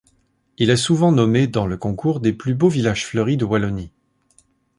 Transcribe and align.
Il 0.57 0.71
est 0.71 0.77
souvent 0.77 1.11
nommé 1.11 1.45
dans 1.45 1.67
le 1.67 1.77
concours 1.77 2.21
des 2.21 2.33
plus 2.33 2.55
beaux 2.55 2.69
villages 2.69 3.05
fleuris 3.05 3.37
de 3.37 3.45
Wallonie. 3.45 3.91